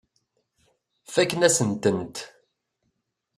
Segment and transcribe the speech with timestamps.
[1.13, 2.15] Fakken-asent-tent.